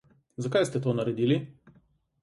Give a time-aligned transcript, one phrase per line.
[0.45, 1.37] Zakaj ste to naredili?